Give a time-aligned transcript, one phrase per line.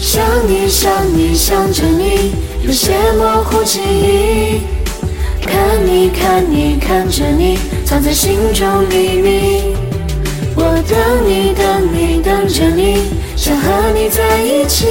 [0.00, 2.32] 想你想你想着你，
[2.64, 4.62] 有些模糊记忆。
[5.42, 9.76] 看你看你看着你，藏在心中秘密。
[10.56, 10.98] 我等
[11.28, 14.86] 你等你等着你，想和你在一起。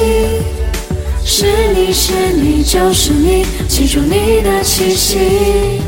[1.26, 5.82] 是你是你就是你，记住你的气息。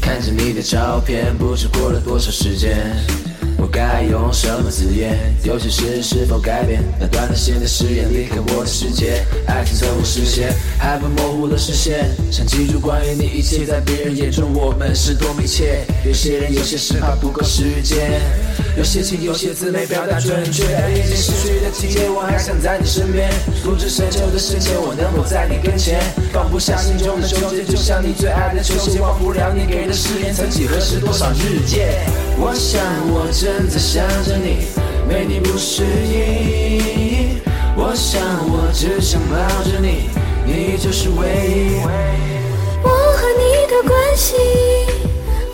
[0.00, 2.96] 看着你的照片，不知过了多少时间。
[3.60, 5.18] 我该用什么字眼？
[5.44, 6.82] 有些事是否改变？
[6.98, 12.08] 那短的线的誓言离开我的世界，爱情从我视线，还会模糊了视线。
[12.32, 15.84] 想记住关于你一切，在别人眼中我们是多密切。
[16.06, 18.22] 有些人有些事怕不够时间，
[18.78, 20.64] 有些情有些字没表达准确。
[20.94, 23.30] 已经失去的季节，我还想在你身边。
[23.62, 26.00] 不知深秋的深切，我能否在你跟前？
[26.60, 30.34] 下心中的纠结，就像你最爱的球鞋，忘不了你给的誓言。
[30.34, 32.04] 曾几何时，多少日夜，
[32.38, 33.26] 我想我。
[33.32, 34.66] 正在想着你，
[35.08, 37.40] 没你不适应。
[37.76, 40.10] 我想我只想抱着你，
[40.44, 41.80] 你就是唯一。
[42.82, 44.34] 我和你的关系，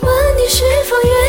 [0.01, 1.26] 问你是否愿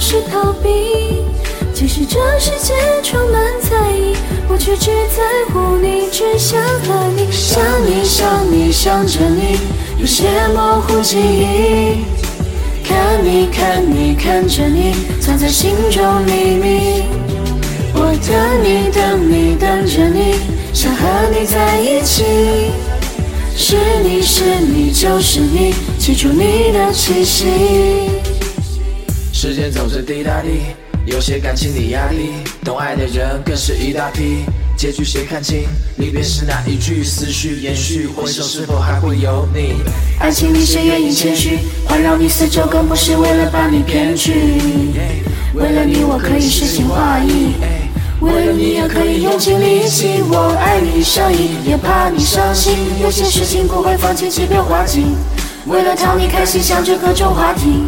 [0.00, 1.24] 是逃避？
[1.74, 4.16] 即使这世界充满猜疑，
[4.48, 9.58] 我却只在乎你，只想和你想你想你想着你，
[10.00, 12.04] 有些模糊记忆。
[12.84, 17.02] 看你看你看着你，藏在心中秘密。
[17.94, 20.34] 我等你等你等着你，
[20.72, 22.24] 想和你在一起。
[23.54, 27.46] 是你是你就是你，记住你的气息。
[29.40, 30.74] 时间走着滴答滴。
[31.06, 34.44] 有些感情的压力，懂爱的人更是一大批。
[34.76, 35.62] 结局谁看清？
[35.98, 39.74] 离别时那一句，思绪延续，回首是否还会有你？
[40.18, 41.60] 爱情里谁愿意谦虚？
[41.84, 44.32] 环绕你四周，更不是为了把你骗去。
[45.54, 47.54] 为了你，我可以诗情画意；
[48.20, 50.20] 为了你，也可以用尽力气。
[50.28, 52.74] 我爱你上瘾，也怕你伤心。
[53.00, 55.14] 有些事情不会放弃，即便花尽。
[55.66, 57.84] 为了讨你开心，想着各种话题。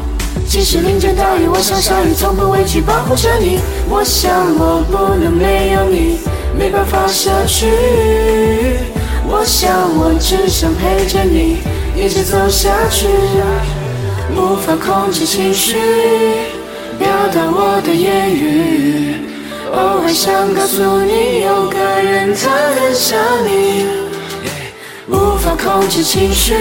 [0.50, 3.61] 即使淋着大雨，我想小雨从不畏惧保护着你。
[3.88, 6.19] 我想我不能没有你，
[6.59, 7.69] 没办法舍去。
[9.28, 11.59] 我想我只想陪着你，
[11.94, 13.06] 一直走下去。
[14.34, 15.77] 无法控制情绪，
[16.99, 19.15] 表达我的言语。
[19.71, 23.87] 偶尔想告诉你，有个人他很想你。
[25.06, 26.55] 无法控制情绪，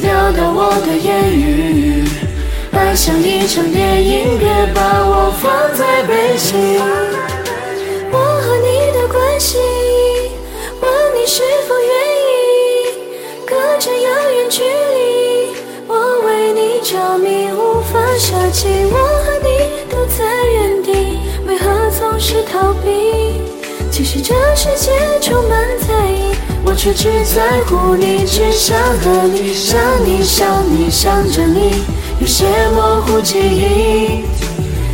[0.00, 2.04] 表达我的言语。
[2.80, 6.80] 爱像一场电影，别把我放在背景。
[8.10, 9.58] 我和你的关系，
[10.80, 11.90] 问你是否愿
[12.24, 12.32] 意？
[13.46, 15.54] 隔着遥远距离，
[15.86, 18.66] 我为你着迷，无法舍弃。
[18.90, 23.42] 我和你都在原地，为何总是逃避？
[23.92, 24.90] 其实这世界
[25.20, 31.84] 充满猜疑，我却只在乎你，只想和你想你想你想着你。
[32.20, 32.44] 有些
[32.74, 34.24] 模糊记忆，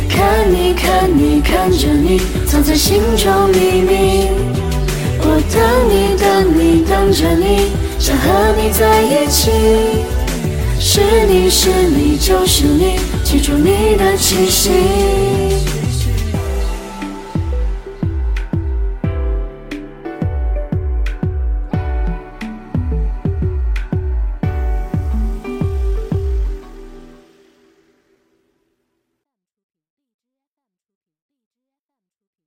[0.07, 4.29] 看你看你看着你，藏在心中秘密。
[5.19, 9.51] 我等你等你等着你，想和你在一起。
[10.79, 14.71] 是你是你就是你，记住你的气息。